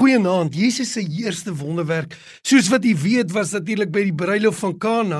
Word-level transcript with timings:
Goeienaand. 0.00 0.54
Jesus 0.54 0.92
se 0.92 1.02
eerste 1.04 1.52
wonderwerk, 1.52 2.14
soos 2.40 2.70
wat 2.72 2.86
jy 2.88 2.94
weet, 2.96 3.34
was 3.36 3.50
natuurlik 3.52 3.90
by 3.92 4.06
die 4.06 4.14
bruilof 4.16 4.62
van 4.62 4.72
Kana. 4.80 5.18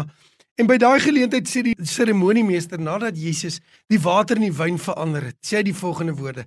En 0.56 0.68
by 0.70 0.78
daai 0.80 0.96
geleentheid 1.04 1.50
sê 1.50 1.60
die 1.66 1.74
seremoniemeester 1.84 2.80
nadat 2.80 3.18
Jesus 3.20 3.58
die 3.92 4.00
water 4.00 4.40
in 4.40 4.46
die 4.46 4.56
wyn 4.56 4.78
verander 4.80 5.26
het, 5.28 5.36
sê 5.44 5.58
hy 5.58 5.66
die 5.68 5.76
volgende 5.76 6.14
woorde: 6.16 6.46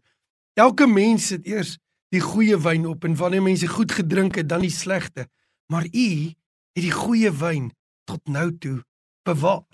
Elke 0.57 0.87
mens 0.89 1.27
sit 1.29 1.45
eers 1.45 1.75
die 2.09 2.23
goeie 2.25 2.57
wyn 2.57 2.89
op 2.89 3.05
en 3.05 3.19
wanneer 3.21 3.45
mense 3.45 3.69
goed 3.69 3.93
gedrink 3.93 4.41
het, 4.41 4.49
dan 4.49 4.65
die 4.65 4.73
slegte. 4.73 5.27
Maar 5.69 5.85
u 5.93 6.09
het 6.73 6.81
die 6.87 6.95
goeie 6.95 7.29
wyn 7.37 7.69
tot 8.09 8.25
nou 8.25 8.49
toe 8.57 8.79
bewaar. 9.29 9.69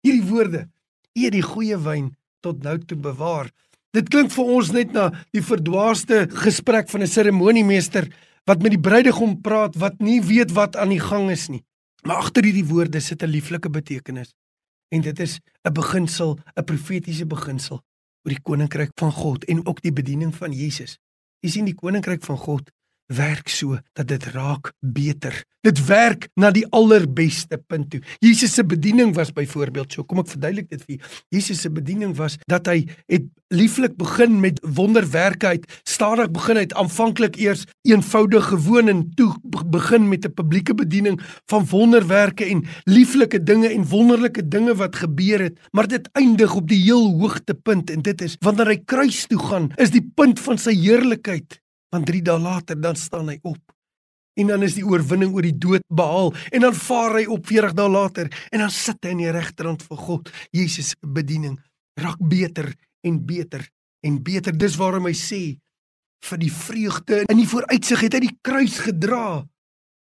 Hierdie 0.00 0.24
woorde: 0.32 0.64
U 1.12 1.26
het 1.28 1.36
die 1.36 1.44
goeie 1.44 1.76
wyn 1.76 2.14
tot 2.40 2.64
nou 2.64 2.78
toe 2.80 2.96
bewaar. 2.96 3.52
Dit 3.98 4.12
klink 4.14 4.30
vir 4.30 4.50
ons 4.54 4.68
net 4.70 4.92
na 4.94 5.08
die 5.34 5.42
verdwaasde 5.42 6.28
gesprek 6.44 6.86
van 6.92 7.02
'n 7.02 7.10
seremoniemeester 7.10 8.06
wat 8.46 8.62
met 8.62 8.70
die 8.70 8.84
bruidegom 8.88 9.40
praat 9.42 9.74
wat 9.74 9.98
nie 9.98 10.20
weet 10.22 10.54
wat 10.54 10.76
aan 10.76 10.94
die 10.94 11.02
gang 11.02 11.30
is 11.30 11.48
nie. 11.48 11.64
Maar 12.06 12.22
agter 12.22 12.44
hierdie 12.44 12.68
woorde 12.70 13.00
sit 13.00 13.22
'n 13.22 13.26
lieflike 13.26 13.70
betekenis. 13.70 14.34
En 14.94 15.00
dit 15.00 15.18
is 15.20 15.40
'n 15.64 15.72
beginsel, 15.72 16.38
'n 16.56 16.64
profetiese 16.64 17.26
beginsel 17.26 17.82
oor 18.22 18.32
die 18.34 18.42
koninkryk 18.42 18.90
van 18.94 19.12
God 19.12 19.44
en 19.44 19.66
ook 19.66 19.82
die 19.82 19.92
bediening 19.92 20.34
van 20.34 20.52
Jesus. 20.52 20.98
Jy 21.40 21.50
sien 21.50 21.64
die 21.64 21.74
koninkryk 21.74 22.22
van 22.24 22.36
God 22.36 22.70
werk 23.08 23.48
so 23.48 23.78
dat 23.92 24.08
dit 24.08 24.24
raak 24.34 24.72
beter. 24.80 25.44
Dit 25.66 25.80
werk 25.88 26.28
na 26.38 26.50
die 26.54 26.64
allerbeste 26.70 27.58
punt 27.66 27.90
toe. 27.90 28.00
Jesus 28.22 28.54
se 28.54 28.64
bediening 28.64 29.14
was 29.16 29.32
byvoorbeeld 29.34 29.92
so. 29.92 30.04
Kom 30.06 30.20
ek 30.22 30.30
verduidelik 30.30 30.68
dit 30.70 30.84
vir 30.84 30.94
julle. 30.94 31.10
Jesus 31.34 31.62
se 31.64 31.72
bediening 31.72 32.14
was 32.16 32.38
dat 32.46 32.68
hy 32.70 32.84
het 33.10 33.26
lieflik 33.52 33.96
begin 33.98 34.38
met 34.40 34.60
wonderwerke 34.62 35.54
uit, 35.54 35.66
stadig 35.88 36.30
begin 36.30 36.60
uit, 36.60 36.74
aanvanklik 36.76 37.38
eers 37.40 37.64
eenvoudig 37.88 38.50
gewoon 38.52 38.92
en 38.92 39.02
toe 39.16 39.32
begin 39.72 40.08
met 40.08 40.26
'n 40.26 40.34
publieke 40.36 40.74
bediening 40.74 41.20
van 41.48 41.66
wonderwerke 41.66 42.44
en 42.44 42.64
lieflike 42.84 43.42
dinge 43.42 43.68
en 43.68 43.88
wonderlike 43.88 44.48
dinge 44.48 44.74
wat 44.74 44.96
gebeur 44.96 45.40
het, 45.40 45.58
maar 45.72 45.88
dit 45.88 46.08
eindig 46.12 46.54
op 46.54 46.68
die 46.68 46.82
heel 46.82 47.18
hoogtepunt 47.18 47.90
en 47.90 48.02
dit 48.02 48.20
is 48.22 48.36
wanneer 48.40 48.66
hy 48.66 48.82
kruis 48.84 49.26
toe 49.26 49.38
gaan, 49.38 49.72
is 49.76 49.90
die 49.90 50.04
punt 50.14 50.40
van 50.40 50.58
sy 50.58 50.74
heerlikheid 50.76 51.60
Want 51.94 52.06
3 52.06 52.22
dae 52.22 52.38
later 52.38 52.80
dan 52.80 52.96
staan 52.96 53.30
hy 53.32 53.38
op. 53.42 53.60
En 54.38 54.52
dan 54.52 54.62
is 54.62 54.76
die 54.78 54.86
oorwinning 54.86 55.32
oor 55.34 55.42
die 55.42 55.56
dood 55.58 55.82
behaal 55.90 56.30
en 56.54 56.62
dan 56.62 56.74
vaar 56.76 57.16
hy 57.18 57.24
op 57.26 57.46
40 57.48 57.74
dae 57.78 57.90
later 57.90 58.28
en 58.52 58.62
dan 58.62 58.70
sit 58.74 59.00
hy 59.02 59.14
aan 59.14 59.22
die 59.24 59.32
regterrand 59.34 59.82
van 59.88 60.02
God. 60.04 60.30
Jesus 60.54 60.92
se 60.94 61.10
bediening 61.18 61.56
raak 61.98 62.20
beter 62.22 62.70
en 63.06 63.18
beter 63.26 63.66
en 64.06 64.20
beter. 64.22 64.54
Dis 64.54 64.76
waarom 64.78 65.08
hy 65.10 65.16
sê 65.18 65.42
vir 66.28 66.42
die 66.42 66.52
vreugde 66.52 67.22
in 67.26 67.40
die 67.40 67.48
vooruitsig 67.48 68.04
het 68.06 68.18
hy 68.18 68.22
die 68.28 68.36
kruis 68.42 68.78
gedra. 68.86 69.42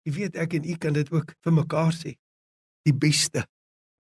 Jy 0.06 0.14
weet 0.18 0.38
ek 0.42 0.58
en 0.58 0.70
u 0.70 0.78
kan 0.82 0.94
dit 0.98 1.10
ook 1.14 1.34
vir 1.42 1.58
mekaar 1.58 1.94
sê. 1.94 2.16
Die 2.86 2.98
beste 2.98 3.46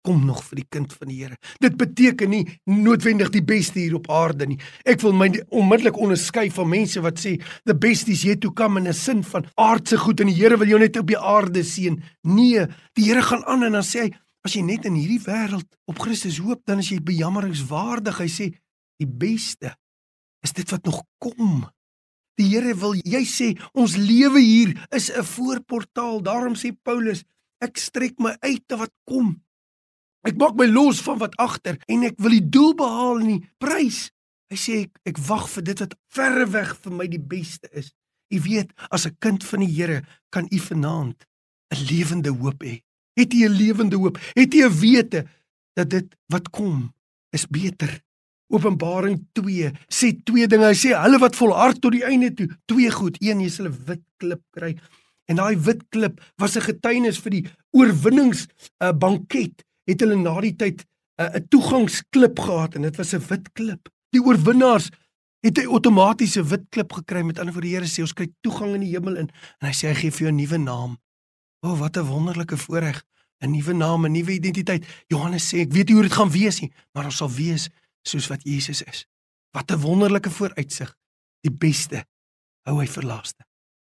kom 0.06 0.22
nog 0.26 0.42
vir 0.46 0.62
die 0.62 0.68
kind 0.70 0.92
van 0.94 1.10
die 1.10 1.18
Here. 1.24 1.36
Dit 1.62 1.76
beteken 1.80 2.30
nie 2.30 2.44
noodwendig 2.70 3.32
die 3.34 3.44
beste 3.44 3.80
hier 3.80 3.96
op 3.98 4.10
aarde 4.12 4.46
nie. 4.46 4.58
Ek 4.86 5.02
wil 5.02 5.16
my 5.16 5.28
onmiddellik 5.50 5.98
onderskei 5.98 6.46
van 6.54 6.70
mense 6.70 7.02
wat 7.02 7.18
sê 7.22 7.36
the 7.66 7.74
best 7.74 8.10
is 8.12 8.22
yet 8.26 8.40
to 8.44 8.52
come 8.54 8.78
in 8.80 8.88
'n 8.88 8.94
sin 8.94 9.24
van 9.24 9.46
aardse 9.56 9.98
goed 9.98 10.20
en 10.20 10.30
die 10.30 10.38
Here 10.38 10.56
wil 10.56 10.68
jou 10.68 10.78
net 10.78 10.96
op 10.96 11.06
die 11.06 11.18
aarde 11.18 11.64
sien. 11.64 12.02
Nee, 12.22 12.66
die 12.94 13.04
Here 13.04 13.22
gaan 13.22 13.44
aan 13.44 13.64
en 13.64 13.72
dan 13.72 13.82
sê 13.82 14.06
hy 14.06 14.10
as 14.44 14.54
jy 14.54 14.62
net 14.62 14.84
in 14.86 14.94
hierdie 14.94 15.24
wêreld 15.26 15.66
op 15.90 15.98
Christus 15.98 16.38
hoop, 16.38 16.62
dan 16.66 16.78
is 16.78 16.90
jy 16.90 17.00
bejammeringswaardig. 17.02 18.18
Hy 18.18 18.28
sê 18.28 18.54
die 19.00 19.10
beste 19.10 19.74
is 20.44 20.52
dit 20.52 20.70
wat 20.70 20.84
nog 20.84 21.02
kom. 21.18 21.66
Die 22.38 22.50
Here 22.52 22.74
wil 22.74 22.94
jy 22.94 23.24
sê 23.24 23.48
ons 23.74 23.96
lewe 23.96 24.40
hier 24.40 24.76
is 24.92 25.10
'n 25.10 25.24
voorportaal. 25.24 26.22
Daarom 26.22 26.54
sê 26.54 26.70
Paulus 26.72 27.24
ek 27.60 27.78
strek 27.78 28.18
my 28.18 28.36
uit 28.40 28.62
te 28.68 28.76
wat 28.76 28.92
kom. 29.04 29.40
Ek 30.26 30.38
maak 30.40 30.56
my 30.58 30.66
los 30.66 31.00
van 31.06 31.20
wat 31.22 31.36
agter 31.38 31.78
en 31.86 32.02
ek 32.08 32.18
wil 32.18 32.34
die 32.34 32.48
doel 32.50 32.74
behaal 32.78 33.22
in 33.22 33.30
die 33.36 33.44
prys. 33.62 34.08
Hy 34.50 34.58
sê 34.58 34.78
ek, 34.86 34.98
ek 35.12 35.20
wag 35.28 35.46
vir 35.52 35.66
dit 35.68 35.82
wat 35.84 35.94
verre 36.14 36.46
weg 36.50 36.72
vir 36.82 36.96
my 36.98 37.06
die 37.10 37.22
beste 37.22 37.70
is. 37.70 37.92
U 38.34 38.40
weet, 38.42 38.72
as 38.90 39.06
'n 39.06 39.16
kind 39.22 39.44
van 39.44 39.60
die 39.62 39.70
Here 39.70 40.02
kan 40.30 40.48
u 40.50 40.58
vanaand 40.58 41.26
'n 41.70 41.84
lewende 41.90 42.30
hoop 42.30 42.62
hê. 42.62 42.82
Het 43.14 43.34
u 43.34 43.46
'n 43.46 43.54
lewende 43.54 43.96
hoop? 43.96 44.18
Het 44.34 44.54
u 44.54 44.64
'n 44.66 44.78
wete 44.80 45.26
dat 45.74 45.90
dit 45.90 46.06
wat 46.28 46.50
kom 46.50 46.92
is 47.30 47.46
beter? 47.46 48.02
Openbaring 48.48 49.26
2 49.32 49.72
sê 49.88 50.14
twee 50.24 50.46
dinge. 50.46 50.66
Hy 50.66 50.74
sê 50.74 50.94
hulle 50.94 51.18
wat 51.18 51.36
volhard 51.36 51.80
tot 51.80 51.92
die 51.92 52.04
einde 52.04 52.34
toe, 52.34 52.48
twee 52.66 52.90
goed. 52.90 53.16
Een, 53.20 53.50
sal 53.50 53.66
'n 53.66 53.78
wit 53.86 54.02
klip 54.18 54.42
kry. 54.50 54.76
En 55.26 55.36
daai 55.36 55.56
wit 55.56 55.82
klip 55.88 56.20
was 56.36 56.56
'n 56.56 56.60
getuienis 56.62 57.18
vir 57.18 57.30
die 57.30 57.46
oorwinnings 57.70 58.46
uh, 58.82 58.92
banket 58.92 59.66
het 59.86 60.02
hulle 60.02 60.18
na 60.18 60.34
die 60.44 60.56
tyd 60.56 60.84
'n 61.16 61.24
uh, 61.24 61.40
toegangsklip 61.48 62.38
gehad 62.38 62.74
en 62.74 62.82
dit 62.82 62.96
was 62.96 63.14
'n 63.14 63.26
wit 63.28 63.52
klip. 63.52 63.88
Die 64.10 64.22
oorwinnaars 64.22 64.90
het 65.40 65.58
'n 65.58 65.68
outomatiese 65.68 66.44
wit 66.44 66.66
klip 66.68 66.92
gekry 66.92 67.22
met 67.22 67.38
ander 67.38 67.54
woorde 67.54 67.68
die 67.68 67.76
Here 67.76 67.86
sê 67.86 68.00
ons 68.00 68.12
kry 68.12 68.28
toegang 68.40 68.74
in 68.74 68.80
die 68.80 68.94
hemel 68.94 69.16
in 69.16 69.30
en 69.60 69.66
hy 69.68 69.72
sê 69.72 69.88
hy 69.88 69.94
gee 69.94 70.10
vir 70.10 70.26
jou 70.26 70.32
'n 70.32 70.36
nuwe 70.36 70.58
naam. 70.58 70.98
O 71.60 71.68
oh, 71.68 71.78
wat 71.78 71.96
'n 71.96 72.06
wonderlike 72.06 72.56
voorreg, 72.56 73.04
'n 73.40 73.50
nuwe 73.50 73.72
naam, 73.72 74.04
'n 74.04 74.12
nuwe 74.12 74.32
identiteit. 74.32 75.04
Johannes 75.08 75.48
sê 75.48 75.60
ek 75.60 75.72
weet 75.72 75.88
nie 75.88 75.94
hoe 75.94 76.02
dit 76.02 76.12
gaan 76.12 76.30
wees 76.30 76.60
nie, 76.60 76.72
maar 76.92 77.04
ons 77.04 77.16
sal 77.16 77.30
wees 77.30 77.68
soos 78.02 78.26
wat 78.26 78.42
Jesus 78.42 78.82
is. 78.82 79.06
Wat 79.50 79.70
'n 79.70 79.80
wonderlike 79.80 80.30
vooruitsig. 80.30 80.96
Die 81.40 81.52
beste 81.52 82.04
hou 82.66 82.80
hy 82.80 82.86
vir 82.86 83.02
laaste. 83.02 83.44